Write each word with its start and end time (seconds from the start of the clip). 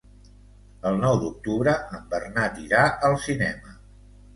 El 0.93 0.97
nou 1.03 1.19
d'octubre 1.25 1.77
en 2.01 2.11
Bernat 2.17 2.61
irà 2.67 2.85
al 3.11 3.23
cinema. 3.31 3.83